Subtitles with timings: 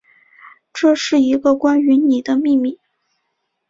[0.73, 2.79] 这是一个关于妳的秘密